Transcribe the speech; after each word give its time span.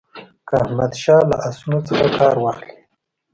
که 0.47 0.53
احمدشاه 0.63 1.21
له 1.29 1.35
آسونو 1.47 1.79
څخه 1.87 2.05
کار 2.19 2.35
واخلي. 2.39 2.77